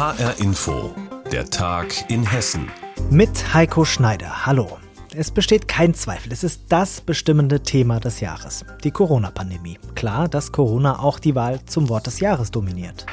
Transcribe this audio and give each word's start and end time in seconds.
HR 0.00 0.40
Info, 0.40 0.94
der 1.30 1.44
Tag 1.50 2.10
in 2.10 2.24
Hessen. 2.24 2.70
Mit 3.10 3.52
Heiko 3.52 3.84
Schneider. 3.84 4.46
Hallo. 4.46 4.78
Es 5.14 5.30
besteht 5.30 5.68
kein 5.68 5.92
Zweifel, 5.92 6.32
es 6.32 6.42
ist 6.42 6.62
das 6.70 7.02
bestimmende 7.02 7.62
Thema 7.62 8.00
des 8.00 8.20
Jahres, 8.20 8.64
die 8.82 8.92
Corona-Pandemie. 8.92 9.78
Klar, 9.94 10.26
dass 10.28 10.52
Corona 10.52 11.00
auch 11.00 11.18
die 11.18 11.34
Wahl 11.34 11.62
zum 11.66 11.90
Wort 11.90 12.06
des 12.06 12.18
Jahres 12.18 12.50
dominiert. 12.50 13.04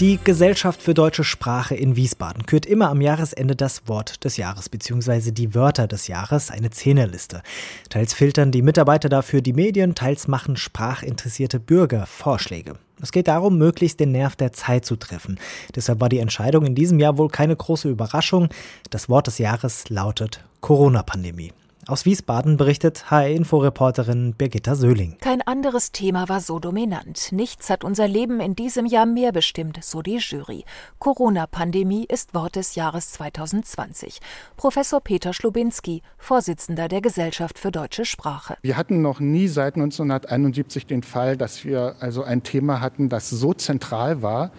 Die 0.00 0.18
Gesellschaft 0.24 0.80
für 0.80 0.94
deutsche 0.94 1.24
Sprache 1.24 1.74
in 1.74 1.96
Wiesbaden 1.96 2.46
kürt 2.46 2.64
immer 2.64 2.88
am 2.88 3.02
Jahresende 3.02 3.54
das 3.54 3.86
Wort 3.88 4.24
des 4.24 4.38
Jahres 4.38 4.70
bzw. 4.70 5.32
die 5.32 5.54
Wörter 5.54 5.86
des 5.86 6.08
Jahres, 6.08 6.50
eine 6.50 6.70
Zehnerliste. 6.70 7.42
Teils 7.90 8.14
filtern 8.14 8.52
die 8.52 8.62
Mitarbeiter 8.62 9.10
dafür 9.10 9.42
die 9.42 9.52
Medien, 9.52 9.94
teils 9.94 10.28
machen 10.28 10.56
sprachinteressierte 10.56 11.60
Bürger 11.60 12.06
Vorschläge. 12.06 12.76
Es 13.02 13.12
geht 13.12 13.28
darum, 13.28 13.58
möglichst 13.58 14.00
den 14.00 14.12
Nerv 14.12 14.36
der 14.36 14.52
Zeit 14.52 14.84
zu 14.84 14.96
treffen. 14.96 15.38
Deshalb 15.74 16.00
war 16.00 16.08
die 16.08 16.18
Entscheidung 16.18 16.64
in 16.66 16.74
diesem 16.74 16.98
Jahr 16.98 17.18
wohl 17.18 17.28
keine 17.28 17.56
große 17.56 17.88
Überraschung. 17.88 18.48
Das 18.90 19.08
Wort 19.08 19.26
des 19.26 19.38
Jahres 19.38 19.88
lautet 19.88 20.44
Corona-Pandemie. 20.60 21.52
Aus 21.86 22.04
Wiesbaden 22.04 22.58
berichtet 22.58 23.10
HR-Info-Reporterin 23.10 24.34
Birgitta 24.34 24.74
Söhling. 24.74 25.16
Kein 25.20 25.40
anderes 25.40 25.92
Thema 25.92 26.28
war 26.28 26.40
so 26.40 26.58
dominant. 26.58 27.32
Nichts 27.32 27.70
hat 27.70 27.84
unser 27.84 28.06
Leben 28.06 28.38
in 28.38 28.54
diesem 28.54 28.84
Jahr 28.84 29.06
mehr 29.06 29.32
bestimmt, 29.32 29.82
so 29.82 30.02
die 30.02 30.18
Jury. 30.18 30.64
Corona-Pandemie 30.98 32.04
ist 32.06 32.34
Wort 32.34 32.56
des 32.56 32.74
Jahres 32.74 33.12
2020. 33.12 34.20
Professor 34.58 35.00
Peter 35.00 35.32
Schlubinski, 35.32 36.02
Vorsitzender 36.18 36.88
der 36.88 37.00
Gesellschaft 37.00 37.58
für 37.58 37.72
deutsche 37.72 38.04
Sprache. 38.04 38.58
Wir 38.60 38.76
hatten 38.76 39.00
noch 39.00 39.18
nie 39.18 39.48
seit 39.48 39.76
1971 39.76 40.86
den 40.86 41.02
Fall, 41.02 41.38
dass 41.38 41.64
wir 41.64 41.96
also 42.00 42.22
ein 42.22 42.42
Thema 42.42 42.82
hatten, 42.82 43.08
das 43.08 43.30
so 43.30 43.54
zentral 43.54 44.20
war 44.20 44.52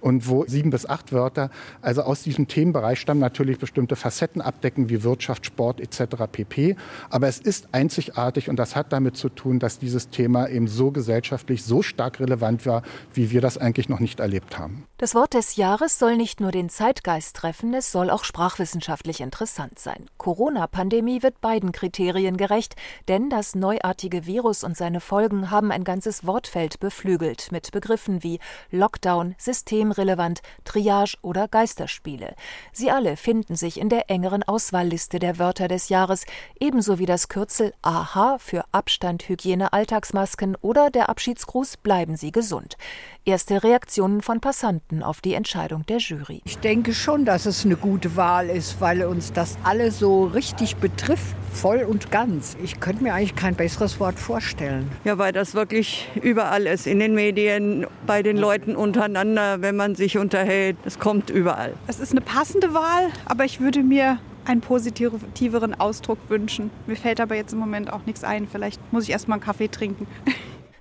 und 0.00 0.28
wo 0.28 0.44
sieben 0.46 0.70
bis 0.70 0.86
acht 0.86 1.12
Wörter 1.12 1.50
also 1.82 2.02
aus 2.02 2.22
diesem 2.22 2.48
Themenbereich 2.48 3.00
stammen, 3.00 3.20
natürlich 3.20 3.58
bestimmte 3.58 3.96
Facetten 3.96 4.40
abdecken 4.40 4.88
wie 4.88 5.02
Wirtschaft, 5.02 5.46
Sport 5.46 5.80
etc. 5.80 6.24
pp. 6.30 6.76
Aber 7.08 7.28
es 7.28 7.38
ist 7.38 7.68
einzigartig 7.72 8.48
und 8.48 8.56
das 8.56 8.76
hat 8.76 8.92
damit 8.92 9.16
zu 9.16 9.28
tun, 9.28 9.58
dass 9.58 9.78
dieses 9.78 10.10
Thema 10.10 10.48
eben 10.48 10.68
so 10.68 10.90
gesellschaftlich 10.90 11.64
so 11.64 11.82
stark 11.82 12.20
relevant 12.20 12.66
war, 12.66 12.82
wie 13.12 13.30
wir 13.30 13.40
das 13.40 13.58
eigentlich 13.58 13.88
noch 13.88 14.00
nicht 14.00 14.20
erlebt 14.20 14.58
haben. 14.58 14.84
Das 14.98 15.14
Wort 15.14 15.34
des 15.34 15.56
Jahres 15.56 15.98
soll 15.98 16.16
nicht 16.16 16.40
nur 16.40 16.50
den 16.50 16.68
Zeitgeist 16.68 17.36
treffen, 17.36 17.72
es 17.72 17.90
soll 17.90 18.10
auch 18.10 18.24
sprachwissenschaftlich 18.24 19.20
interessant 19.20 19.78
sein. 19.78 20.06
Corona-Pandemie 20.18 21.22
wird 21.22 21.40
beiden 21.40 21.72
Kriterien 21.72 22.36
gerecht, 22.36 22.76
denn 23.08 23.30
das 23.30 23.54
neuartige 23.54 24.26
Virus 24.26 24.62
und 24.62 24.76
seine 24.76 25.00
Folgen 25.00 25.50
haben 25.50 25.72
ein 25.72 25.84
ganzes 25.84 26.26
Wortfeld 26.26 26.80
beflügelt 26.80 27.50
mit 27.50 27.72
Begriffen 27.72 28.22
wie 28.22 28.40
Lockdown, 28.70 29.34
System 29.38 29.89
systemrelevant, 29.90 30.40
Triage 30.64 31.16
oder 31.22 31.48
Geisterspiele. 31.48 32.34
Sie 32.72 32.90
alle 32.90 33.16
finden 33.16 33.56
sich 33.56 33.80
in 33.80 33.88
der 33.88 34.10
engeren 34.10 34.42
Auswahlliste 34.42 35.18
der 35.18 35.38
Wörter 35.38 35.68
des 35.68 35.88
Jahres, 35.88 36.24
ebenso 36.58 36.98
wie 36.98 37.06
das 37.06 37.28
Kürzel 37.28 37.72
AH 37.82 38.38
für 38.38 38.64
Abstand, 38.72 39.28
Hygiene, 39.28 39.72
Alltagsmasken 39.72 40.56
oder 40.60 40.90
der 40.90 41.08
Abschiedsgruß 41.08 41.78
Bleiben 41.78 42.16
Sie 42.16 42.32
gesund. 42.32 42.76
Erste 43.24 43.62
Reaktionen 43.62 44.22
von 44.22 44.40
Passanten 44.40 45.02
auf 45.02 45.20
die 45.20 45.34
Entscheidung 45.34 45.84
der 45.86 45.98
Jury. 45.98 46.40
Ich 46.44 46.58
denke 46.58 46.94
schon, 46.94 47.24
dass 47.24 47.46
es 47.46 47.64
eine 47.64 47.76
gute 47.76 48.16
Wahl 48.16 48.48
ist, 48.48 48.80
weil 48.80 49.04
uns 49.04 49.32
das 49.32 49.58
alle 49.62 49.90
so 49.90 50.24
richtig 50.24 50.76
betrifft, 50.76 51.34
voll 51.52 51.82
und 51.82 52.10
ganz. 52.10 52.56
Ich 52.62 52.80
könnte 52.80 53.02
mir 53.02 53.14
eigentlich 53.14 53.36
kein 53.36 53.54
besseres 53.54 54.00
Wort 54.00 54.18
vorstellen. 54.18 54.90
Ja, 55.04 55.18
weil 55.18 55.32
das 55.32 55.54
wirklich 55.54 56.08
überall 56.22 56.66
ist, 56.66 56.86
in 56.86 56.98
den 56.98 57.14
Medien, 57.14 57.86
bei 58.06 58.22
den 58.22 58.36
Leuten 58.36 58.76
untereinander, 58.76 59.60
wenn 59.60 59.76
man 59.76 59.79
sich 59.94 60.18
unterhält. 60.18 60.76
Es 60.84 60.98
kommt 60.98 61.30
überall. 61.30 61.74
Es 61.86 62.00
ist 62.00 62.12
eine 62.12 62.20
passende 62.20 62.74
Wahl, 62.74 63.10
aber 63.24 63.44
ich 63.44 63.60
würde 63.60 63.82
mir 63.82 64.18
einen 64.44 64.60
positiveren 64.60 65.78
Ausdruck 65.78 66.18
wünschen. 66.28 66.70
Mir 66.86 66.96
fällt 66.96 67.20
aber 67.20 67.34
jetzt 67.36 67.52
im 67.52 67.58
Moment 67.58 67.92
auch 67.92 68.04
nichts 68.06 68.24
ein. 68.24 68.48
Vielleicht 68.50 68.80
muss 68.92 69.04
ich 69.04 69.10
erst 69.10 69.28
mal 69.28 69.34
einen 69.34 69.42
Kaffee 69.42 69.68
trinken. 69.68 70.06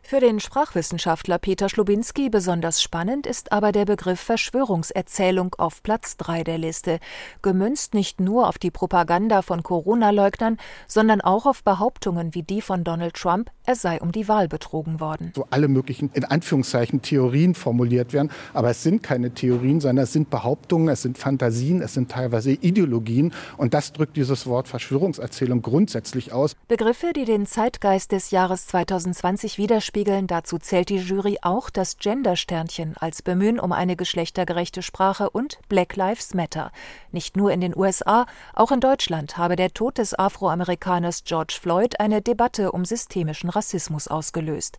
Für 0.10 0.20
den 0.20 0.40
Sprachwissenschaftler 0.40 1.38
Peter 1.38 1.70
Schlubinski 1.70 2.32
besonders 2.32 2.82
spannend 2.82 3.28
ist 3.28 3.52
aber 3.52 3.72
der 3.72 3.86
Begriff 3.86 4.20
Verschwörungserzählung 4.20 5.54
auf 5.60 5.84
Platz 5.84 6.18
3 6.18 6.44
der 6.44 6.58
Liste, 6.58 6.98
gemünzt 7.44 7.94
nicht 7.94 8.20
nur 8.20 8.48
auf 8.48 8.58
die 8.58 8.72
Propaganda 8.72 9.44
von 9.44 9.62
Corona-Leugnern, 9.62 10.58
sondern 10.88 11.22
auch 11.22 11.46
auf 11.46 11.64
Behauptungen 11.64 12.34
wie 12.34 12.42
die 12.42 12.64
von 12.64 12.84
Donald 12.84 13.14
Trump, 13.14 13.52
er 13.68 13.76
sei 13.76 14.02
um 14.02 14.12
die 14.12 14.28
Wahl 14.28 14.48
betrogen 14.48 15.00
worden. 15.00 15.32
So 15.36 15.46
alle 15.52 15.68
möglichen, 15.68 16.10
in 16.16 16.26
Anführungszeichen, 16.26 17.04
Theorien 17.04 17.54
formuliert 17.54 18.12
werden, 18.12 18.32
aber 18.56 18.72
es 18.72 18.82
sind 18.82 19.04
keine 19.04 19.36
Theorien, 19.36 19.80
sondern 19.80 20.06
es 20.06 20.14
sind 20.14 20.32
Behauptungen, 20.32 20.88
es 20.88 21.04
sind 21.04 21.20
Fantasien, 21.20 21.84
es 21.84 21.94
sind 21.94 22.10
teilweise 22.10 22.54
Ideologien 22.54 23.32
und 23.58 23.76
das 23.76 23.94
drückt 23.94 24.18
dieses 24.18 24.48
Wort 24.48 24.70
Verschwörungserzählung 24.70 25.62
grundsätzlich 25.62 26.34
aus. 26.34 26.56
Begriffe, 26.68 27.14
die 27.16 27.26
den 27.26 27.46
Zeitgeist 27.46 28.12
des 28.12 28.32
Jahres 28.32 28.66
2020 28.66 29.60
widerspiegeln, 29.60 29.99
widerspiegeln. 30.00 30.28
Dazu 30.28 30.58
zählt 30.58 30.90
die 30.90 30.98
Jury 30.98 31.38
auch 31.42 31.70
das 31.70 31.98
Gender-Sternchen 31.98 32.96
als 33.00 33.22
Bemühen 33.22 33.60
um 33.60 33.72
eine 33.72 33.96
geschlechtergerechte 33.96 34.82
Sprache 34.82 35.30
und 35.30 35.60
Black 35.68 35.96
Lives 35.96 36.34
Matter. 36.34 36.72
Nicht 37.12 37.36
nur 37.38 37.52
in 37.52 37.62
den 37.62 37.76
USA, 37.76 38.26
auch 38.54 38.72
in 38.72 38.80
Deutschland 38.80 39.38
habe 39.38 39.56
der 39.56 39.74
Tod 39.74 39.98
des 39.98 40.18
Afroamerikaners 40.18 41.24
George 41.24 41.58
Floyd 41.60 42.00
eine 42.00 42.22
Debatte 42.22 42.72
um 42.72 42.86
systemischen 42.86 43.50
Rassismus 43.50 44.08
ausgelöst. 44.08 44.78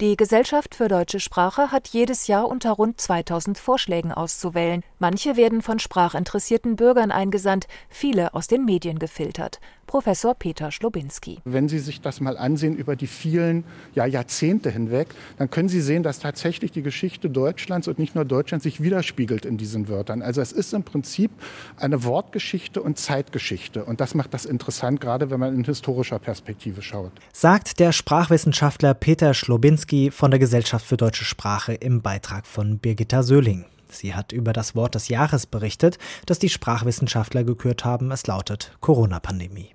Die 0.00 0.16
Gesellschaft 0.16 0.74
für 0.74 0.88
deutsche 0.88 1.20
Sprache 1.20 1.70
hat 1.70 1.88
jedes 1.88 2.26
Jahr 2.26 2.48
unter 2.48 2.72
rund 2.72 3.00
2000 3.00 3.58
Vorschlägen 3.58 4.12
auszuwählen. 4.12 4.82
Manche 4.98 5.36
werden 5.36 5.62
von 5.62 5.78
sprachinteressierten 5.78 6.76
Bürgern 6.76 7.10
eingesandt, 7.10 7.66
viele 7.88 8.34
aus 8.34 8.46
den 8.46 8.64
Medien 8.64 8.98
gefiltert. 8.98 9.60
Professor 9.88 10.34
Peter 10.34 10.70
Schlobinski. 10.70 11.38
Wenn 11.46 11.66
Sie 11.66 11.78
sich 11.78 12.02
das 12.02 12.20
mal 12.20 12.36
ansehen 12.36 12.76
über 12.76 12.94
die 12.94 13.06
vielen 13.06 13.64
ja, 13.94 14.04
Jahrzehnte 14.04 14.70
hinweg, 14.70 15.08
dann 15.38 15.50
können 15.50 15.70
Sie 15.70 15.80
sehen, 15.80 16.02
dass 16.02 16.18
tatsächlich 16.20 16.70
die 16.72 16.82
Geschichte 16.82 17.30
Deutschlands 17.30 17.88
und 17.88 17.98
nicht 17.98 18.14
nur 18.14 18.26
Deutschlands 18.26 18.64
sich 18.64 18.82
widerspiegelt 18.82 19.46
in 19.46 19.56
diesen 19.56 19.88
Wörtern. 19.88 20.20
Also 20.20 20.42
es 20.42 20.52
ist 20.52 20.74
im 20.74 20.82
Prinzip 20.82 21.30
eine 21.76 22.04
Wortgeschichte 22.04 22.82
und 22.82 22.98
Zeitgeschichte. 22.98 23.82
Und 23.82 24.02
das 24.02 24.14
macht 24.14 24.34
das 24.34 24.44
interessant, 24.44 25.00
gerade 25.00 25.30
wenn 25.30 25.40
man 25.40 25.54
in 25.54 25.64
historischer 25.64 26.18
Perspektive 26.18 26.82
schaut. 26.82 27.12
Sagt 27.32 27.80
der 27.80 27.92
Sprachwissenschaftler 27.92 28.92
Peter 28.92 29.32
Schlobinski 29.32 30.10
von 30.10 30.30
der 30.30 30.38
Gesellschaft 30.38 30.84
für 30.84 30.98
deutsche 30.98 31.24
Sprache 31.24 31.72
im 31.72 32.02
Beitrag 32.02 32.46
von 32.46 32.78
Birgitta 32.78 33.22
Söhling. 33.22 33.64
Sie 33.90 34.14
hat 34.14 34.32
über 34.32 34.52
das 34.52 34.74
Wort 34.74 34.94
des 34.94 35.08
Jahres 35.08 35.46
berichtet, 35.46 35.98
das 36.26 36.38
die 36.38 36.48
Sprachwissenschaftler 36.48 37.44
gekürt 37.44 37.84
haben. 37.84 38.10
Es 38.10 38.26
lautet 38.26 38.72
Corona-Pandemie. 38.80 39.72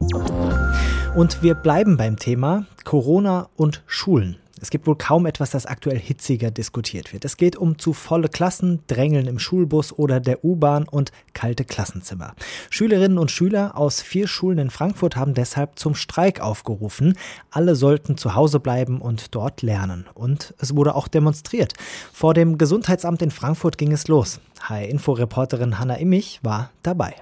Und 1.15 1.43
wir 1.43 1.55
bleiben 1.55 1.97
beim 1.97 2.17
Thema 2.17 2.65
Corona 2.83 3.49
und 3.55 3.83
Schulen. 3.85 4.42
Es 4.63 4.69
gibt 4.69 4.87
wohl 4.87 4.95
kaum 4.97 5.25
etwas, 5.25 5.49
das 5.49 5.65
aktuell 5.65 5.99
hitziger 5.99 6.49
diskutiert 6.49 7.11
wird. 7.11 7.25
Es 7.25 7.35
geht 7.35 7.57
um 7.57 7.77
zu 7.77 7.91
volle 7.91 8.29
Klassen, 8.29 8.79
Drängeln 8.87 9.27
im 9.27 9.37
Schulbus 9.37 9.91
oder 9.91 10.21
der 10.21 10.45
U-Bahn 10.45 10.87
und 10.87 11.11
kalte 11.33 11.65
Klassenzimmer. 11.65 12.33
Schülerinnen 12.69 13.17
und 13.17 13.29
Schüler 13.29 13.77
aus 13.77 14.01
vier 14.01 14.25
Schulen 14.25 14.59
in 14.59 14.69
Frankfurt 14.69 15.17
haben 15.17 15.33
deshalb 15.33 15.77
zum 15.77 15.95
Streik 15.95 16.39
aufgerufen. 16.39 17.17
Alle 17.51 17.75
sollten 17.75 18.15
zu 18.15 18.35
Hause 18.35 18.61
bleiben 18.61 19.01
und 19.01 19.35
dort 19.35 19.63
lernen. 19.63 20.05
Und 20.13 20.53
es 20.59 20.73
wurde 20.73 20.95
auch 20.95 21.09
demonstriert. 21.09 21.73
Vor 22.13 22.33
dem 22.33 22.57
Gesundheitsamt 22.57 23.21
in 23.21 23.31
Frankfurt 23.31 23.77
ging 23.77 23.91
es 23.91 24.07
los. 24.07 24.39
HR-Info-Reporterin 24.61 25.77
Hanna 25.77 25.95
Immich 25.95 26.39
war 26.41 26.69
dabei. 26.83 27.15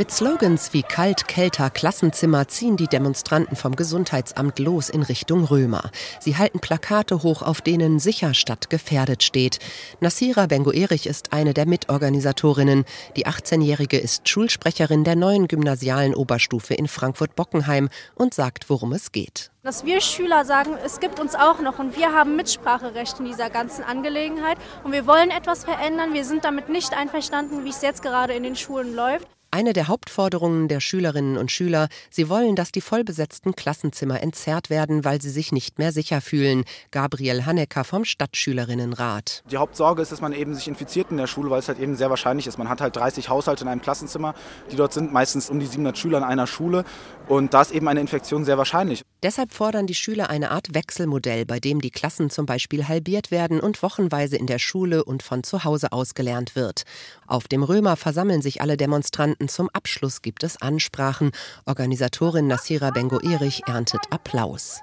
Mit 0.00 0.10
Slogans 0.10 0.72
wie 0.72 0.82
Kalt, 0.82 1.28
Kälter, 1.28 1.68
Klassenzimmer 1.68 2.48
ziehen 2.48 2.78
die 2.78 2.86
Demonstranten 2.86 3.54
vom 3.54 3.76
Gesundheitsamt 3.76 4.58
los 4.58 4.88
in 4.88 5.02
Richtung 5.02 5.44
Römer. 5.44 5.90
Sie 6.20 6.38
halten 6.38 6.58
Plakate 6.58 7.22
hoch, 7.22 7.42
auf 7.42 7.60
denen 7.60 7.98
sicher 7.98 8.32
statt 8.32 8.70
gefährdet 8.70 9.22
steht. 9.22 9.58
Nassira 10.00 10.46
Bengo-Erich 10.46 11.06
ist 11.06 11.34
eine 11.34 11.52
der 11.52 11.66
Mitorganisatorinnen. 11.66 12.86
Die 13.14 13.26
18-Jährige 13.26 13.98
ist 13.98 14.26
Schulsprecherin 14.26 15.04
der 15.04 15.16
neuen 15.16 15.48
gymnasialen 15.48 16.14
Oberstufe 16.14 16.72
in 16.72 16.88
Frankfurt-Bockenheim 16.88 17.90
und 18.14 18.32
sagt, 18.32 18.70
worum 18.70 18.94
es 18.94 19.12
geht. 19.12 19.50
Dass 19.64 19.84
wir 19.84 20.00
Schüler 20.00 20.46
sagen, 20.46 20.78
es 20.82 21.00
gibt 21.00 21.20
uns 21.20 21.34
auch 21.34 21.60
noch 21.60 21.78
und 21.78 21.94
wir 21.98 22.14
haben 22.14 22.36
Mitspracherecht 22.36 23.20
in 23.20 23.26
dieser 23.26 23.50
ganzen 23.50 23.84
Angelegenheit 23.84 24.56
und 24.82 24.92
wir 24.92 25.06
wollen 25.06 25.30
etwas 25.30 25.64
verändern. 25.64 26.14
Wir 26.14 26.24
sind 26.24 26.46
damit 26.46 26.70
nicht 26.70 26.96
einverstanden, 26.96 27.66
wie 27.66 27.68
es 27.68 27.82
jetzt 27.82 28.00
gerade 28.02 28.32
in 28.32 28.44
den 28.44 28.56
Schulen 28.56 28.94
läuft. 28.94 29.28
Eine 29.52 29.72
der 29.72 29.88
Hauptforderungen 29.88 30.68
der 30.68 30.78
Schülerinnen 30.78 31.36
und 31.36 31.50
Schüler, 31.50 31.88
sie 32.08 32.28
wollen, 32.28 32.54
dass 32.54 32.70
die 32.70 32.80
vollbesetzten 32.80 33.56
Klassenzimmer 33.56 34.22
entzerrt 34.22 34.70
werden, 34.70 35.04
weil 35.04 35.20
sie 35.20 35.28
sich 35.28 35.50
nicht 35.50 35.76
mehr 35.76 35.90
sicher 35.90 36.20
fühlen. 36.20 36.62
Gabriel 36.92 37.44
Hannecker 37.44 37.82
vom 37.82 38.04
Stadtschülerinnenrat. 38.04 39.42
Die 39.50 39.56
Hauptsorge 39.56 40.02
ist, 40.02 40.12
dass 40.12 40.20
man 40.20 40.32
eben 40.34 40.54
sich 40.54 40.68
infiziert 40.68 41.10
in 41.10 41.16
der 41.16 41.26
Schule, 41.26 41.50
weil 41.50 41.58
es 41.58 41.66
halt 41.66 41.80
eben 41.80 41.96
sehr 41.96 42.10
wahrscheinlich 42.10 42.46
ist. 42.46 42.58
Man 42.58 42.68
hat 42.68 42.80
halt 42.80 42.94
30 42.94 43.28
Haushalte 43.28 43.64
in 43.64 43.68
einem 43.68 43.82
Klassenzimmer, 43.82 44.34
die 44.70 44.76
dort 44.76 44.92
sind, 44.92 45.12
meistens 45.12 45.50
um 45.50 45.58
die 45.58 45.66
700 45.66 45.98
Schüler 45.98 46.18
in 46.18 46.24
einer 46.24 46.46
Schule. 46.46 46.84
Und 47.26 47.52
da 47.52 47.62
ist 47.62 47.72
eben 47.72 47.88
eine 47.88 48.00
Infektion 48.00 48.44
sehr 48.44 48.56
wahrscheinlich. 48.56 49.02
Deshalb 49.24 49.52
fordern 49.52 49.88
die 49.88 49.94
Schüler 49.96 50.30
eine 50.30 50.52
Art 50.52 50.74
Wechselmodell, 50.74 51.44
bei 51.44 51.58
dem 51.58 51.80
die 51.80 51.90
Klassen 51.90 52.30
zum 52.30 52.46
Beispiel 52.46 52.86
halbiert 52.86 53.32
werden 53.32 53.58
und 53.58 53.82
wochenweise 53.82 54.36
in 54.36 54.46
der 54.46 54.60
Schule 54.60 55.04
und 55.04 55.24
von 55.24 55.42
zu 55.42 55.64
Hause 55.64 55.90
aus 55.90 56.14
gelernt 56.14 56.54
wird. 56.54 56.84
Auf 57.26 57.48
dem 57.48 57.64
Römer 57.64 57.96
versammeln 57.96 58.42
sich 58.42 58.62
alle 58.62 58.76
Demonstranten. 58.76 59.39
Zum 59.48 59.68
Abschluss 59.72 60.22
gibt 60.22 60.42
es 60.42 60.60
Ansprachen. 60.60 61.32
Organisatorin 61.66 62.46
Nassira 62.46 62.90
Bengo-Erich 62.90 63.62
erntet 63.66 64.00
Applaus. 64.10 64.80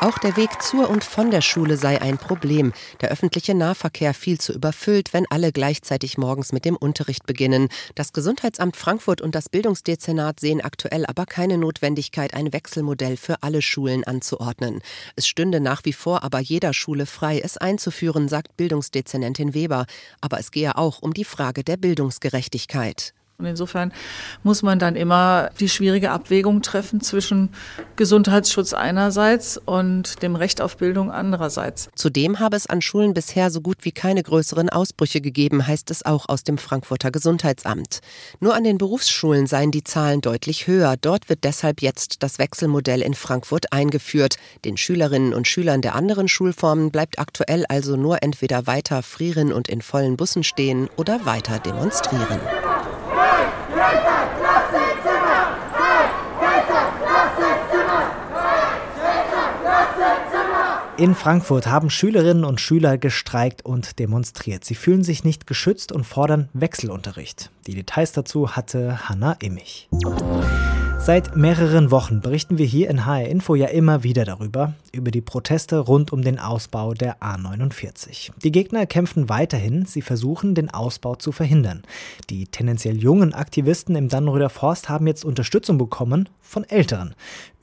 Auch 0.00 0.16
der 0.18 0.36
Weg 0.36 0.62
zur 0.62 0.88
und 0.88 1.02
von 1.02 1.32
der 1.32 1.40
Schule 1.40 1.76
sei 1.76 2.00
ein 2.00 2.18
Problem. 2.18 2.72
Der 3.00 3.10
öffentliche 3.10 3.52
Nahverkehr 3.52 4.14
viel 4.14 4.38
zu 4.38 4.52
überfüllt, 4.52 5.12
wenn 5.12 5.26
alle 5.28 5.50
gleichzeitig 5.50 6.16
morgens 6.16 6.52
mit 6.52 6.64
dem 6.64 6.76
Unterricht 6.76 7.26
beginnen. 7.26 7.68
Das 7.96 8.12
Gesundheitsamt 8.12 8.76
Frankfurt 8.76 9.20
und 9.20 9.34
das 9.34 9.48
Bildungsdezernat 9.48 10.38
sehen 10.38 10.60
aktuell 10.60 11.04
aber 11.04 11.26
keine 11.26 11.58
Notwendigkeit, 11.58 12.32
ein 12.34 12.52
Wechselmodell 12.52 13.16
für 13.16 13.42
alle 13.42 13.60
Schulen 13.60 14.04
anzuordnen. 14.04 14.82
Es 15.16 15.26
stünde 15.26 15.58
nach 15.58 15.84
wie 15.84 15.92
vor 15.92 16.22
aber 16.22 16.38
jeder 16.38 16.74
Schule 16.74 17.04
frei, 17.04 17.40
es 17.40 17.56
einzuführen, 17.56 18.28
sagt 18.28 18.56
Bildungsdezernentin 18.56 19.52
Weber. 19.52 19.86
Aber 20.20 20.38
es 20.38 20.52
gehe 20.52 20.78
auch 20.78 21.02
um 21.02 21.12
die 21.12 21.24
Frage 21.24 21.64
der 21.64 21.76
Bildungsgerechtigkeit. 21.76 23.14
Und 23.40 23.46
insofern 23.46 23.92
muss 24.42 24.64
man 24.64 24.80
dann 24.80 24.96
immer 24.96 25.50
die 25.60 25.68
schwierige 25.68 26.10
Abwägung 26.10 26.60
treffen 26.60 27.00
zwischen 27.00 27.50
Gesundheitsschutz 27.94 28.72
einerseits 28.72 29.58
und 29.58 30.24
dem 30.24 30.34
Recht 30.34 30.60
auf 30.60 30.76
Bildung 30.76 31.12
andererseits. 31.12 31.88
Zudem 31.94 32.40
habe 32.40 32.56
es 32.56 32.66
an 32.66 32.82
Schulen 32.82 33.14
bisher 33.14 33.52
so 33.52 33.60
gut 33.60 33.76
wie 33.82 33.92
keine 33.92 34.24
größeren 34.24 34.70
Ausbrüche 34.70 35.20
gegeben, 35.20 35.64
heißt 35.64 35.92
es 35.92 36.04
auch 36.04 36.28
aus 36.28 36.42
dem 36.42 36.58
Frankfurter 36.58 37.12
Gesundheitsamt. 37.12 38.00
Nur 38.40 38.56
an 38.56 38.64
den 38.64 38.76
Berufsschulen 38.76 39.46
seien 39.46 39.70
die 39.70 39.84
Zahlen 39.84 40.20
deutlich 40.20 40.66
höher. 40.66 40.96
Dort 41.00 41.28
wird 41.28 41.44
deshalb 41.44 41.80
jetzt 41.80 42.24
das 42.24 42.40
Wechselmodell 42.40 43.02
in 43.02 43.14
Frankfurt 43.14 43.72
eingeführt. 43.72 44.34
Den 44.64 44.76
Schülerinnen 44.76 45.32
und 45.32 45.46
Schülern 45.46 45.80
der 45.80 45.94
anderen 45.94 46.26
Schulformen 46.26 46.90
bleibt 46.90 47.20
aktuell 47.20 47.66
also 47.68 47.94
nur 47.94 48.20
entweder 48.20 48.66
weiter 48.66 49.04
frieren 49.04 49.52
und 49.52 49.68
in 49.68 49.80
vollen 49.80 50.16
Bussen 50.16 50.42
stehen 50.42 50.90
oder 50.96 51.24
weiter 51.24 51.60
demonstrieren. 51.60 52.40
In 60.98 61.14
Frankfurt 61.14 61.68
haben 61.68 61.90
Schülerinnen 61.90 62.42
und 62.42 62.60
Schüler 62.60 62.98
gestreikt 62.98 63.64
und 63.64 64.00
demonstriert. 64.00 64.64
Sie 64.64 64.74
fühlen 64.74 65.04
sich 65.04 65.22
nicht 65.22 65.46
geschützt 65.46 65.92
und 65.92 66.02
fordern 66.02 66.48
Wechselunterricht. 66.54 67.52
Die 67.68 67.76
Details 67.76 68.10
dazu 68.10 68.56
hatte 68.56 69.08
Hanna 69.08 69.36
Immich. 69.40 69.88
Seit 71.00 71.36
mehreren 71.36 71.90
Wochen 71.90 72.20
berichten 72.20 72.58
wir 72.58 72.66
hier 72.66 72.90
in 72.90 73.06
HR 73.06 73.28
Info 73.28 73.54
ja 73.54 73.68
immer 73.68 74.02
wieder 74.02 74.24
darüber, 74.24 74.74
über 74.92 75.10
die 75.10 75.22
Proteste 75.22 75.78
rund 75.78 76.12
um 76.12 76.22
den 76.22 76.38
Ausbau 76.38 76.92
der 76.92 77.20
A49. 77.20 78.32
Die 78.42 78.52
Gegner 78.52 78.84
kämpfen 78.84 79.28
weiterhin, 79.28 79.86
sie 79.86 80.02
versuchen, 80.02 80.54
den 80.54 80.68
Ausbau 80.68 81.14
zu 81.14 81.32
verhindern. 81.32 81.82
Die 82.28 82.46
tendenziell 82.46 82.98
jungen 82.98 83.32
Aktivisten 83.32 83.96
im 83.96 84.08
Dannenröder 84.08 84.50
Forst 84.50 84.88
haben 84.88 85.06
jetzt 85.06 85.24
Unterstützung 85.24 85.78
bekommen 85.78 86.28
von 86.42 86.64
Älteren. 86.64 87.14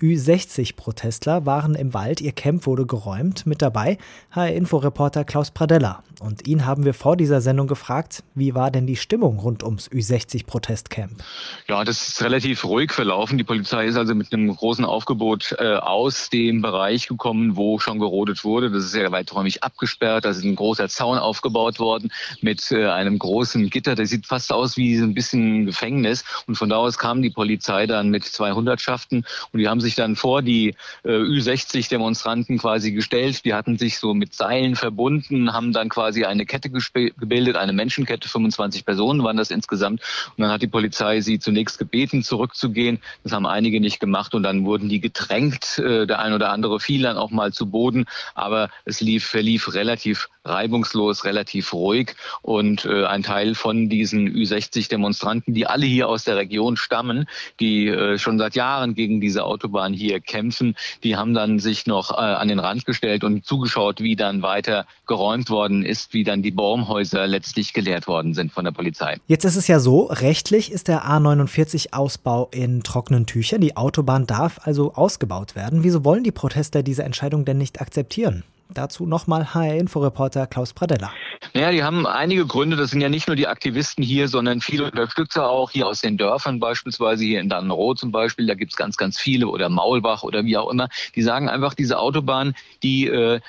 Ü60-Protestler 0.01 1.45
waren 1.45 1.75
im 1.75 1.93
Wald, 1.93 2.21
ihr 2.21 2.31
Camp 2.31 2.65
wurde 2.65 2.85
geräumt. 2.85 3.45
Mit 3.45 3.61
dabei 3.61 3.97
HR-Info-Reporter 4.31 5.23
Klaus 5.23 5.51
Pradella. 5.51 6.03
Und 6.19 6.47
ihn 6.47 6.65
haben 6.65 6.85
wir 6.85 6.93
vor 6.93 7.17
dieser 7.17 7.41
Sendung 7.41 7.67
gefragt, 7.67 8.23
wie 8.33 8.55
war 8.55 8.71
denn 8.71 8.87
die 8.87 8.95
Stimmung 8.95 9.39
rund 9.39 9.63
ums 9.63 9.89
Ü60-Protestcamp? 9.89 11.23
Ja, 11.67 11.83
das 11.83 12.07
ist 12.07 12.21
relativ 12.21 12.65
ruhig 12.65 12.91
verlaufen. 12.91 13.25
Die 13.31 13.44
Polizei 13.44 13.86
ist 13.88 13.98
also 13.98 14.16
mit 14.16 14.31
einem 14.33 14.56
großen 14.56 14.86
Aufgebot 14.86 15.56
äh, 15.57 15.75
aus 15.75 16.30
dem 16.30 16.62
Bereich 16.62 17.07
gekommen, 17.07 17.56
wo 17.56 17.80
schon 17.80 18.00
gerodet 18.00 18.44
wurde. 18.44 18.69
Das 18.69 18.86
ist 18.86 18.92
sehr 18.92 19.12
weiträumig 19.12 19.63
abgesperrt. 19.63 20.25
Da 20.25 20.30
ist 20.30 20.44
ein 20.44 20.56
großer 20.56 20.89
Zaun 20.89 21.18
aufgebaut 21.18 21.80
worden 21.80 22.12
mit 22.42 22.72
äh, 22.72 22.88
einem 22.88 23.19
großen 23.19 23.69
Gitter. 23.69 23.95
Das 23.95 24.10
sieht 24.10 24.25
fast 24.25 24.51
aus 24.51 24.77
wie 24.77 24.95
ein 24.98 25.13
bisschen 25.13 25.66
Gefängnis. 25.66 26.24
Und 26.48 26.56
von 26.56 26.69
da 26.69 26.77
aus 26.77 26.98
kam 26.98 27.22
die 27.22 27.30
Polizei 27.30 27.88
dann 27.88 28.10
mit 28.10 28.24
zwei 28.25 28.51
Hundertschaften 28.51 29.25
und 29.51 29.60
die 29.60 29.68
haben 29.68 29.81
sich 29.81 29.95
dann 29.95 30.16
vor 30.16 30.42
die 30.42 30.75
äh, 31.04 31.10
Ü60-Demonstranten 31.10 32.57
quasi 32.57 32.92
gestellt. 32.92 33.45
Die 33.45 33.54
hatten 33.54 33.78
sich 33.78 34.00
so 34.00 34.13
mit 34.13 34.33
Seilen 34.33 34.75
verbunden, 34.75 35.54
haben 35.54 35.74
dann 35.74 35.89
quasi 35.89 36.25
eine 36.25 36.45
Kette 36.45 36.69
gebildet, 36.69 37.56
eine 37.56 37.74
Menschenkette, 37.74 38.30
25 38.30 38.86
Personen 38.86 39.24
waren 39.24 39.38
das 39.38 39.51
insgesamt. 39.51 40.01
Und 40.36 40.42
dann 40.42 40.51
hat 40.51 40.62
die 40.62 40.68
Polizei 40.68 41.21
sie 41.21 41.39
zunächst 41.39 41.80
gebeten, 41.80 42.24
zurückzugehen. 42.24 43.00
Das 43.23 43.31
haben 43.31 43.45
einige 43.45 43.79
nicht 43.79 44.00
gemacht 44.00 44.33
und 44.33 44.44
dann 44.44 44.65
wurden 44.65 44.89
die 44.89 45.00
gedrängt. 45.00 45.79
Äh, 45.79 46.07
der 46.07 46.19
ein 46.19 46.33
oder 46.33 46.51
andere 46.51 46.79
fiel 46.79 47.01
dann 47.03 47.17
auch 47.17 47.31
mal 47.31 47.53
zu 47.53 47.67
Boden, 47.67 48.06
aber 48.33 48.69
es 48.85 49.01
lief, 49.01 49.25
verlief 49.25 49.73
relativ 49.73 50.29
reibungslos, 50.45 51.25
relativ 51.25 51.73
ruhig 51.73 52.15
und 52.41 52.85
äh, 52.85 53.06
ein 53.06 53.23
Teil 53.23 53.56
von 53.56 53.89
diesen 53.89 54.29
Ü60-Demonstranten, 54.29 55.53
die 55.53 55.67
alle 55.67 55.85
hier 55.85 56.07
aus 56.07 56.23
der 56.23 56.38
Region 56.38 56.77
stammen, 56.77 57.27
die 57.59 57.88
äh, 57.88 58.17
schon 58.17 58.38
seit 58.38 58.56
Jahren 58.56 58.94
gegen 58.94 59.21
diese 59.21 59.44
Autobahn 59.44 59.94
hier 59.94 60.19
kämpfen, 60.19 60.75
die 61.03 61.15
haben 61.15 61.33
dann 61.33 61.59
sich 61.59 61.88
noch 61.88 62.11
an 62.11 62.47
den 62.47 62.59
Rand 62.59 62.85
gestellt 62.85 63.23
und 63.23 63.45
zugeschaut, 63.45 64.00
wie 64.00 64.15
dann 64.15 64.41
weiter 64.41 64.85
geräumt 65.07 65.50
worden 65.50 65.83
ist, 65.83 66.13
wie 66.13 66.23
dann 66.23 66.41
die 66.41 66.51
Baumhäuser 66.51 67.27
letztlich 67.27 67.73
geleert 67.73 68.07
worden 68.07 68.33
sind 68.33 68.51
von 68.51 68.65
der 68.65 68.71
Polizei. 68.71 69.18
Jetzt 69.27 69.45
ist 69.45 69.56
es 69.56 69.68
ja 69.68 69.79
so, 69.79 70.03
rechtlich 70.06 70.71
ist 70.71 70.88
der 70.88 71.06
A49-Ausbau 71.06 72.50
in 72.51 72.83
trockenen 73.06 73.25
Tüchern. 73.25 73.62
Die 73.62 73.78
Autobahn 73.78 74.25
darf 74.25 74.60
also 74.63 74.94
ausgebaut 74.94 75.56
werden. 75.56 75.84
Wieso 75.84 76.04
wollen 76.04 76.24
die 76.24 76.31
Protester 76.31 76.81
diese 76.84 77.04
Entscheidung 77.04 77.46
denn 77.46 77.57
nicht 77.57 77.80
akzeptieren? 77.80 78.44
Dazu 78.69 79.06
nochmal 79.06 79.53
HR-Inforeporter 79.53 80.47
Klaus 80.47 80.73
Pradella. 80.73 81.12
Naja, 81.53 81.71
die 81.71 81.83
haben 81.83 82.07
einige 82.07 82.45
Gründe. 82.47 82.75
Das 82.75 82.89
sind 82.89 83.00
ja 83.00 83.09
nicht 83.09 83.27
nur 83.27 83.35
die 83.35 83.47
Aktivisten 83.47 84.03
hier, 84.03 84.27
sondern 84.27 84.59
viele 84.59 84.85
Unterstützer 84.85 85.47
auch 85.47 85.69
hier 85.69 85.88
aus 85.88 86.01
den 86.01 86.17
Dörfern 86.17 86.59
beispielsweise, 86.59 87.23
hier 87.23 87.39
in 87.39 87.47
Dannenroth 87.47 88.00
zum 88.00 88.12
Beispiel. 88.12 88.47
Da 88.47 88.56
gibt's 88.56 88.75
ganz, 88.75 88.97
ganz 88.97 89.19
viele 89.19 89.47
oder 89.47 89.69
Maulbach 89.69 90.23
oder 90.23 90.44
wie 90.45 90.57
auch 90.57 90.71
immer. 90.71 90.89
Die 91.13 91.21
sagen 91.21 91.47
einfach, 91.47 91.75
diese 91.75 92.00
Autobahn, 92.00 92.56
die 92.81 93.07
äh, 93.07 93.39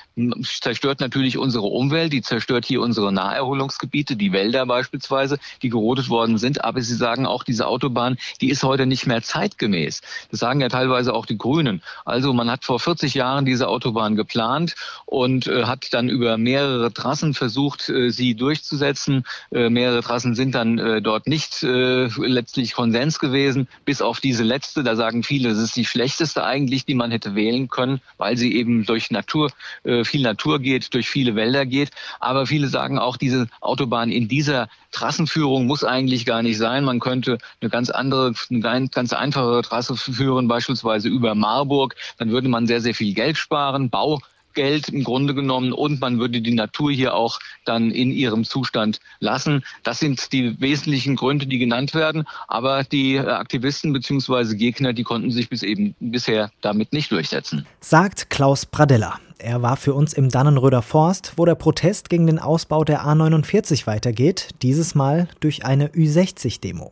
zerstört 0.43 0.99
natürlich 0.99 1.37
unsere 1.37 1.65
Umwelt, 1.65 2.13
die 2.13 2.21
zerstört 2.21 2.65
hier 2.65 2.81
unsere 2.81 3.11
Naherholungsgebiete, 3.11 4.15
die 4.15 4.31
Wälder 4.31 4.67
beispielsweise, 4.67 5.39
die 5.63 5.69
gerodet 5.69 6.09
worden 6.09 6.37
sind. 6.37 6.63
Aber 6.63 6.81
sie 6.81 6.95
sagen 6.95 7.25
auch, 7.25 7.43
diese 7.43 7.67
Autobahn, 7.67 8.17
die 8.39 8.49
ist 8.49 8.63
heute 8.63 8.85
nicht 8.85 9.07
mehr 9.07 9.23
zeitgemäß. 9.23 10.01
Das 10.29 10.39
sagen 10.39 10.61
ja 10.61 10.69
teilweise 10.69 11.13
auch 11.13 11.25
die 11.25 11.37
Grünen. 11.37 11.81
Also 12.05 12.33
man 12.33 12.51
hat 12.51 12.63
vor 12.63 12.79
40 12.79 13.15
Jahren 13.15 13.45
diese 13.45 13.67
Autobahn 13.67 14.15
geplant 14.15 14.75
und 15.07 15.47
äh, 15.47 15.63
hat 15.63 15.87
dann 15.93 16.09
über 16.09 16.37
mehrere 16.37 16.93
Trassen 16.93 17.33
versucht, 17.33 17.87
äh, 17.87 18.11
sie 18.11 18.35
durchzusetzen. 18.35 19.23
Äh, 19.51 19.69
mehrere 19.69 20.03
Trassen 20.03 20.35
sind 20.35 20.53
dann 20.53 20.77
äh, 20.77 21.01
dort 21.01 21.27
nicht 21.27 21.63
äh, 21.63 22.07
letztlich 22.17 22.73
Konsens 22.73 23.17
gewesen, 23.17 23.69
bis 23.85 24.01
auf 24.01 24.19
diese 24.19 24.43
letzte. 24.43 24.83
Da 24.83 24.97
sagen 24.97 25.23
viele, 25.23 25.49
das 25.49 25.59
ist 25.59 25.77
die 25.77 25.85
schlechteste 25.85 26.43
eigentlich, 26.43 26.85
die 26.85 26.93
man 26.93 27.11
hätte 27.11 27.35
wählen 27.35 27.69
können, 27.69 28.01
weil 28.17 28.37
sie 28.37 28.53
eben 28.53 28.85
durch 28.85 29.09
Natur, 29.09 29.49
äh, 29.85 30.03
viel 30.03 30.21
Natur 30.21 30.59
geht, 30.59 30.93
durch 30.93 31.09
viele 31.09 31.35
Wälder 31.35 31.65
geht. 31.65 31.91
Aber 32.19 32.45
viele 32.45 32.67
sagen 32.67 32.99
auch, 32.99 33.15
diese 33.15 33.47
Autobahn 33.61 34.11
in 34.11 34.27
dieser 34.27 34.67
Trassenführung 34.91 35.67
muss 35.67 35.85
eigentlich 35.85 36.25
gar 36.25 36.43
nicht 36.43 36.57
sein. 36.57 36.83
Man 36.83 36.99
könnte 36.99 37.37
eine 37.61 37.69
ganz 37.69 37.89
andere, 37.89 38.33
eine 38.49 38.89
ganz 38.89 39.13
einfache 39.13 39.61
Trasse 39.61 39.95
führen, 39.95 40.49
beispielsweise 40.49 41.07
über 41.07 41.33
Marburg. 41.33 41.95
Dann 42.17 42.29
würde 42.29 42.49
man 42.49 42.67
sehr, 42.67 42.81
sehr 42.81 42.93
viel 42.93 43.13
Geld 43.13 43.37
sparen. 43.37 43.89
Bau 43.89 44.19
Geld 44.57 44.89
im 44.89 45.03
Grunde 45.03 45.35
genommen 45.35 45.71
und 45.71 46.01
man 46.01 46.19
würde 46.19 46.41
die 46.41 46.53
Natur 46.53 46.91
hier 46.91 47.13
auch 47.13 47.39
dann 47.63 47.91
in 47.91 48.11
ihrem 48.11 48.43
Zustand 48.43 48.99
lassen. 49.19 49.63
Das 49.83 49.99
sind 49.99 50.33
die 50.33 50.59
wesentlichen 50.59 51.15
Gründe, 51.15 51.45
die 51.45 51.59
genannt 51.59 51.93
werden. 51.93 52.27
Aber 52.47 52.83
die 52.83 53.19
Aktivisten 53.19 53.93
bzw. 53.93 54.55
Gegner, 54.55 54.93
die 54.93 55.03
konnten 55.03 55.29
sich 55.29 55.47
bis 55.47 55.61
eben 55.61 55.95
bisher 55.99 56.49
damit 56.61 56.91
nicht 56.91 57.11
durchsetzen. 57.11 57.67
Sagt 57.81 58.31
Klaus 58.31 58.65
Pradella. 58.65 59.19
Er 59.37 59.61
war 59.61 59.77
für 59.77 59.93
uns 59.93 60.13
im 60.13 60.29
Dannenröder 60.29 60.81
Forst, 60.81 61.33
wo 61.35 61.45
der 61.45 61.53
Protest 61.53 62.09
gegen 62.09 62.25
den 62.25 62.39
Ausbau 62.39 62.83
der 62.83 63.05
A49 63.05 63.85
weitergeht, 63.85 64.49
dieses 64.63 64.95
Mal 64.95 65.27
durch 65.39 65.63
eine 65.63 65.89
Ü60-Demo. 65.89 66.91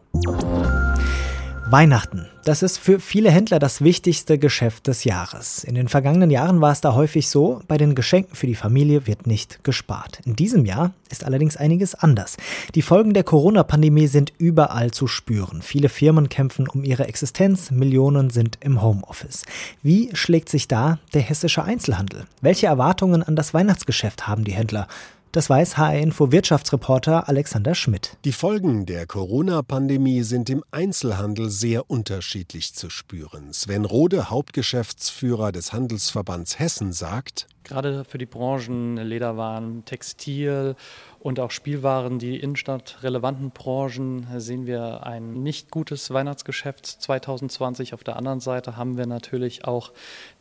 Weihnachten. 1.67 2.27
Das 2.43 2.61
ist 2.61 2.77
für 2.77 2.99
viele 2.99 3.31
Händler 3.31 3.57
das 3.57 3.81
wichtigste 3.81 4.37
Geschäft 4.37 4.85
des 4.85 5.03
Jahres. 5.03 5.63
In 5.63 5.73
den 5.73 5.87
vergangenen 5.87 6.29
Jahren 6.29 6.61
war 6.61 6.71
es 6.71 6.79
da 6.79 6.93
häufig 6.93 7.27
so, 7.27 7.61
bei 7.67 7.77
den 7.77 7.95
Geschenken 7.95 8.35
für 8.35 8.45
die 8.45 8.53
Familie 8.53 9.07
wird 9.07 9.25
nicht 9.25 9.63
gespart. 9.63 10.19
In 10.25 10.35
diesem 10.35 10.65
Jahr 10.65 10.93
ist 11.09 11.23
allerdings 11.23 11.57
einiges 11.57 11.95
anders. 11.95 12.37
Die 12.75 12.83
Folgen 12.83 13.15
der 13.15 13.23
Corona-Pandemie 13.23 14.05
sind 14.05 14.31
überall 14.37 14.91
zu 14.91 15.07
spüren. 15.07 15.63
Viele 15.63 15.89
Firmen 15.89 16.29
kämpfen 16.29 16.67
um 16.69 16.83
ihre 16.83 17.07
Existenz, 17.07 17.71
Millionen 17.71 18.29
sind 18.29 18.59
im 18.61 18.83
Homeoffice. 18.83 19.43
Wie 19.81 20.11
schlägt 20.13 20.49
sich 20.49 20.67
da 20.67 20.99
der 21.15 21.23
hessische 21.23 21.63
Einzelhandel? 21.63 22.25
Welche 22.41 22.67
Erwartungen 22.67 23.23
an 23.23 23.35
das 23.35 23.55
Weihnachtsgeschäft 23.55 24.27
haben 24.27 24.43
die 24.43 24.53
Händler? 24.53 24.87
Das 25.35 25.49
weiß 25.49 25.75
HR 25.75 25.99
Info 25.99 26.31
Wirtschaftsreporter 26.31 27.27
Alexander 27.27 27.75
Schmidt. 27.75 28.15
Die 28.23 28.31
Folgen 28.31 28.85
der 28.85 29.05
Corona-Pandemie 29.05 30.23
sind 30.23 30.49
im 30.49 30.63
Einzelhandel 30.71 31.49
sehr 31.49 31.89
unterschiedlich 31.89 32.73
zu 32.73 32.89
spüren. 32.89 33.51
Sven 33.51 33.83
Rode, 33.83 34.29
Hauptgeschäftsführer 34.29 35.51
des 35.51 35.73
Handelsverbands 35.73 36.57
Hessen, 36.57 36.93
sagt, 36.93 37.49
Gerade 37.65 38.05
für 38.05 38.19
die 38.19 38.27
Branchen 38.27 38.95
Lederwaren, 38.97 39.83
Textil 39.85 40.75
und 41.19 41.39
auch 41.39 41.49
Spielwaren, 41.49 42.19
die 42.19 42.39
innenstadtrelevanten 42.39 43.49
Branchen, 43.49 44.27
sehen 44.37 44.67
wir 44.67 45.03
ein 45.07 45.41
nicht 45.41 45.71
gutes 45.71 46.11
Weihnachtsgeschäft 46.11 46.85
2020. 46.85 47.95
Auf 47.95 48.03
der 48.03 48.17
anderen 48.17 48.39
Seite 48.39 48.77
haben 48.77 48.97
wir 48.97 49.07
natürlich 49.07 49.65
auch 49.65 49.91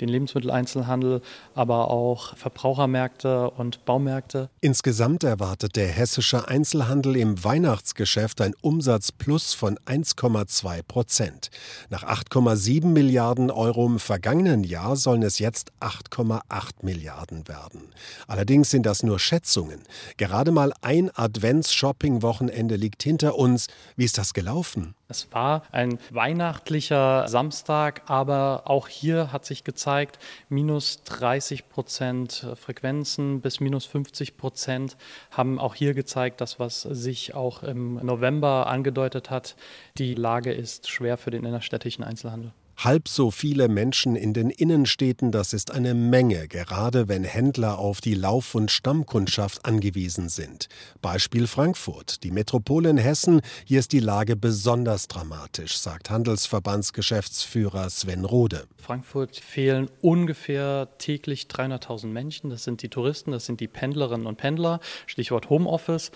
den 0.02 0.10
Lebensmitteleinzelhandel, 0.10 1.22
aber 1.54 1.90
auch 1.90 2.36
Verbrauchermärkte 2.36 3.48
und 3.52 3.86
Baumärkte. 3.86 4.50
Insgesamt 4.60 5.24
erwartet 5.24 5.76
der 5.76 5.88
hessische 5.88 6.46
Einzelhandel 6.46 7.16
im 7.16 7.42
Weihnachtsgeschäft 7.42 8.42
ein 8.42 8.54
Umsatzplus 8.60 9.54
von 9.54 9.78
1,2 9.86 10.82
Prozent. 10.82 11.50
Nach 11.88 12.04
8,7 12.04 12.84
Milliarden 12.88 13.50
Euro 13.50 13.86
im 13.86 13.98
vergangenen 13.98 14.64
Jahr 14.64 14.96
sollen 14.96 15.22
es 15.22 15.38
jetzt 15.38 15.72
8,8 15.80 16.82
Milliarden 16.82 17.13
Milliarden 17.14 17.48
werden. 17.48 17.92
Allerdings 18.26 18.70
sind 18.70 18.86
das 18.86 19.02
nur 19.02 19.18
Schätzungen. 19.18 19.82
Gerade 20.16 20.50
mal 20.50 20.72
ein 20.82 21.10
Advents-Shopping-Wochenende 21.14 22.76
liegt 22.76 23.02
hinter 23.02 23.36
uns. 23.36 23.68
Wie 23.96 24.04
ist 24.04 24.18
das 24.18 24.34
gelaufen? 24.34 24.94
Es 25.08 25.28
war 25.32 25.62
ein 25.70 25.98
weihnachtlicher 26.10 27.28
Samstag, 27.28 28.02
aber 28.06 28.62
auch 28.64 28.88
hier 28.88 29.32
hat 29.32 29.44
sich 29.44 29.62
gezeigt, 29.62 30.18
minus 30.48 31.02
30 31.04 31.68
Prozent 31.68 32.46
Frequenzen 32.60 33.40
bis 33.40 33.60
minus 33.60 33.84
50 33.86 34.36
Prozent 34.36 34.96
haben 35.30 35.58
auch 35.58 35.74
hier 35.74 35.94
gezeigt, 35.94 36.40
dass 36.40 36.58
was 36.58 36.82
sich 36.82 37.34
auch 37.34 37.62
im 37.62 37.94
November 38.04 38.66
angedeutet 38.66 39.30
hat, 39.30 39.56
die 39.98 40.14
Lage 40.14 40.52
ist 40.52 40.88
schwer 40.88 41.16
für 41.16 41.30
den 41.30 41.44
innerstädtischen 41.44 42.02
Einzelhandel. 42.02 42.52
Halb 42.76 43.08
so 43.08 43.30
viele 43.30 43.68
Menschen 43.68 44.16
in 44.16 44.34
den 44.34 44.50
Innenstädten, 44.50 45.30
das 45.30 45.52
ist 45.52 45.70
eine 45.70 45.94
Menge, 45.94 46.48
gerade 46.48 47.08
wenn 47.08 47.24
Händler 47.24 47.78
auf 47.78 48.00
die 48.00 48.14
Lauf- 48.14 48.54
und 48.54 48.70
Stammkundschaft 48.70 49.64
angewiesen 49.64 50.28
sind. 50.28 50.68
Beispiel 51.00 51.46
Frankfurt, 51.46 52.24
die 52.24 52.30
Metropole 52.30 52.90
in 52.90 52.98
Hessen, 52.98 53.40
hier 53.64 53.78
ist 53.78 53.92
die 53.92 54.00
Lage 54.00 54.36
besonders 54.36 55.06
dramatisch, 55.06 55.78
sagt 55.78 56.10
Handelsverbandsgeschäftsführer 56.10 57.88
Sven 57.90 58.24
Rode. 58.24 58.66
Frankfurt 58.76 59.36
fehlen 59.36 59.88
ungefähr 60.02 60.88
täglich 60.98 61.44
300.000 61.44 62.08
Menschen, 62.08 62.50
das 62.50 62.64
sind 62.64 62.82
die 62.82 62.88
Touristen, 62.88 63.30
das 63.30 63.46
sind 63.46 63.60
die 63.60 63.68
Pendlerinnen 63.68 64.26
und 64.26 64.36
Pendler, 64.36 64.80
Stichwort 65.06 65.48
Homeoffice. 65.48 66.10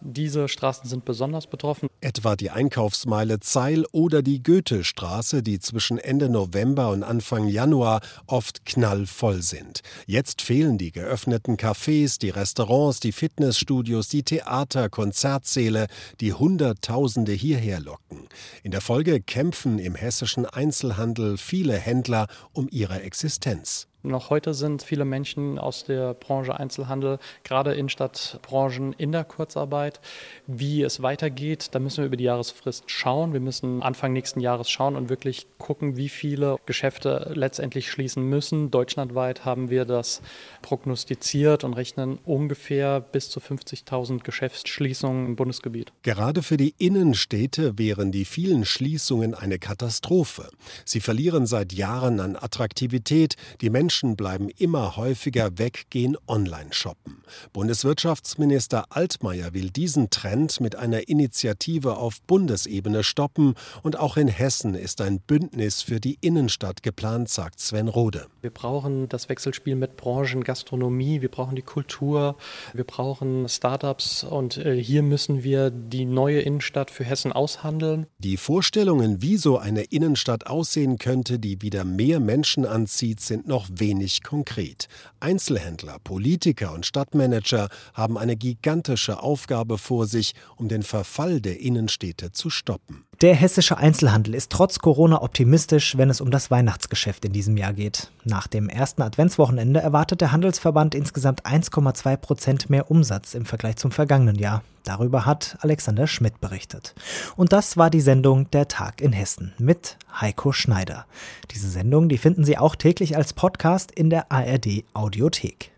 Diese 0.00 0.48
Straßen 0.48 0.88
sind 0.88 1.04
besonders 1.04 1.46
betroffen. 1.46 1.88
Etwa 2.00 2.36
die 2.36 2.50
Einkaufsmeile 2.50 3.40
Zeil 3.40 3.84
oder 3.92 4.22
die 4.22 4.42
Goethestraße, 4.42 5.42
die 5.42 5.58
zwischen 5.58 5.98
Ende 6.04 6.28
November 6.28 6.90
und 6.90 7.02
Anfang 7.02 7.48
Januar 7.48 8.00
oft 8.26 8.64
knallvoll 8.64 9.42
sind. 9.42 9.80
Jetzt 10.06 10.42
fehlen 10.42 10.78
die 10.78 10.92
geöffneten 10.92 11.56
Cafés, 11.56 12.18
die 12.18 12.30
Restaurants, 12.30 13.00
die 13.00 13.12
Fitnessstudios, 13.12 14.08
die 14.08 14.22
Theater, 14.22 14.88
Konzertsäle, 14.88 15.86
die 16.20 16.32
Hunderttausende 16.32 17.32
hierher 17.32 17.80
locken. 17.80 18.28
In 18.62 18.70
der 18.70 18.80
Folge 18.80 19.20
kämpfen 19.20 19.78
im 19.78 19.94
hessischen 19.94 20.46
Einzelhandel 20.46 21.38
viele 21.38 21.76
Händler 21.76 22.26
um 22.52 22.68
ihre 22.70 23.02
Existenz. 23.02 23.86
Noch 24.06 24.28
heute 24.28 24.52
sind 24.52 24.82
viele 24.82 25.06
Menschen 25.06 25.58
aus 25.58 25.84
der 25.84 26.12
Branche 26.12 26.60
Einzelhandel, 26.60 27.18
gerade 27.42 27.72
in 27.72 27.88
Stadtbranchen, 27.88 28.92
in 28.92 29.12
der 29.12 29.24
Kurzarbeit. 29.24 29.98
Wie 30.46 30.82
es 30.82 31.00
weitergeht, 31.00 31.68
da 31.72 31.78
müssen 31.78 31.98
wir 31.98 32.06
über 32.06 32.18
die 32.18 32.24
Jahresfrist 32.24 32.84
schauen. 32.90 33.32
Wir 33.32 33.40
müssen 33.40 33.82
Anfang 33.82 34.12
nächsten 34.12 34.40
Jahres 34.40 34.68
schauen 34.68 34.94
und 34.94 35.08
wirklich 35.08 35.46
gucken, 35.56 35.96
wie 35.96 36.10
viele 36.10 36.56
Geschäfte 36.66 37.32
letztendlich 37.34 37.90
schließen 37.90 38.28
müssen. 38.28 38.70
Deutschlandweit 38.70 39.46
haben 39.46 39.70
wir 39.70 39.86
das 39.86 40.20
prognostiziert 40.60 41.64
und 41.64 41.72
rechnen 41.72 42.18
ungefähr 42.26 43.00
bis 43.00 43.30
zu 43.30 43.40
50.000 43.40 44.22
Geschäftsschließungen 44.22 45.28
im 45.28 45.36
Bundesgebiet. 45.36 45.94
Gerade 46.02 46.42
für 46.42 46.58
die 46.58 46.74
Innenstädte 46.76 47.78
wären 47.78 48.12
die 48.12 48.26
vielen 48.26 48.66
Schließungen 48.66 49.32
eine 49.32 49.58
Katastrophe. 49.58 50.50
Sie 50.84 51.00
verlieren 51.00 51.46
seit 51.46 51.72
Jahren 51.72 52.20
an 52.20 52.36
Attraktivität. 52.36 53.36
Die 53.62 53.70
Menschen 53.70 53.93
Menschen 53.94 54.16
bleiben 54.16 54.48
immer 54.48 54.96
häufiger 54.96 55.56
weg, 55.56 55.86
gehen 55.90 56.16
online 56.26 56.72
shoppen. 56.72 57.22
Bundeswirtschaftsminister 57.52 58.86
Altmaier 58.88 59.54
will 59.54 59.70
diesen 59.70 60.10
Trend 60.10 60.60
mit 60.60 60.74
einer 60.74 61.08
Initiative 61.08 61.96
auf 61.96 62.20
Bundesebene 62.22 63.04
stoppen 63.04 63.54
und 63.84 63.96
auch 63.96 64.16
in 64.16 64.26
Hessen 64.26 64.74
ist 64.74 65.00
ein 65.00 65.20
Bündnis 65.20 65.80
für 65.80 66.00
die 66.00 66.18
Innenstadt 66.20 66.82
geplant, 66.82 67.28
sagt 67.28 67.60
Sven 67.60 67.86
Rode. 67.86 68.26
Wir 68.42 68.50
brauchen 68.50 69.08
das 69.08 69.28
Wechselspiel 69.28 69.76
mit 69.76 69.96
Branchen, 69.96 70.42
Gastronomie, 70.42 71.20
wir 71.20 71.30
brauchen 71.30 71.54
die 71.54 71.62
Kultur, 71.62 72.36
wir 72.72 72.84
brauchen 72.84 73.48
Startups 73.48 74.24
und 74.24 74.56
äh, 74.56 74.74
hier 74.74 75.04
müssen 75.04 75.44
wir 75.44 75.70
die 75.70 76.04
neue 76.04 76.40
Innenstadt 76.40 76.90
für 76.90 77.04
Hessen 77.04 77.30
aushandeln. 77.30 78.06
Die 78.18 78.38
Vorstellungen, 78.38 79.22
wie 79.22 79.36
so 79.36 79.56
eine 79.56 79.82
Innenstadt 79.84 80.48
aussehen 80.48 80.98
könnte, 80.98 81.38
die 81.38 81.62
wieder 81.62 81.84
mehr 81.84 82.18
Menschen 82.18 82.66
anzieht, 82.66 83.20
sind 83.20 83.46
noch 83.46 83.68
wenig 83.70 83.83
wenig 83.84 84.22
konkret. 84.22 84.88
Einzelhändler, 85.20 85.98
Politiker 86.02 86.72
und 86.72 86.86
Stadtmanager 86.86 87.68
haben 87.92 88.16
eine 88.16 88.34
gigantische 88.34 89.22
Aufgabe 89.22 89.76
vor 89.76 90.06
sich, 90.06 90.32
um 90.56 90.68
den 90.68 90.82
Verfall 90.82 91.42
der 91.42 91.60
Innenstädte 91.60 92.32
zu 92.32 92.48
stoppen. 92.48 93.04
Der 93.24 93.34
hessische 93.34 93.78
Einzelhandel 93.78 94.34
ist 94.34 94.52
trotz 94.52 94.80
Corona 94.80 95.22
optimistisch, 95.22 95.96
wenn 95.96 96.10
es 96.10 96.20
um 96.20 96.30
das 96.30 96.50
Weihnachtsgeschäft 96.50 97.24
in 97.24 97.32
diesem 97.32 97.56
Jahr 97.56 97.72
geht. 97.72 98.10
Nach 98.24 98.46
dem 98.46 98.68
ersten 98.68 99.00
Adventswochenende 99.00 99.80
erwartet 99.80 100.20
der 100.20 100.30
Handelsverband 100.30 100.94
insgesamt 100.94 101.46
1,2 101.46 102.18
Prozent 102.18 102.68
mehr 102.68 102.90
Umsatz 102.90 103.32
im 103.32 103.46
Vergleich 103.46 103.76
zum 103.76 103.92
vergangenen 103.92 104.36
Jahr. 104.36 104.62
Darüber 104.82 105.24
hat 105.24 105.56
Alexander 105.60 106.06
Schmidt 106.06 106.42
berichtet. 106.42 106.94
Und 107.34 107.54
das 107.54 107.78
war 107.78 107.88
die 107.88 108.02
Sendung 108.02 108.50
Der 108.50 108.68
Tag 108.68 109.00
in 109.00 109.14
Hessen 109.14 109.54
mit 109.56 109.96
Heiko 110.20 110.52
Schneider. 110.52 111.06
Diese 111.50 111.70
Sendung, 111.70 112.10
die 112.10 112.18
finden 112.18 112.44
Sie 112.44 112.58
auch 112.58 112.76
täglich 112.76 113.16
als 113.16 113.32
Podcast 113.32 113.90
in 113.90 114.10
der 114.10 114.30
ARD 114.30 114.84
Audiothek. 114.92 115.73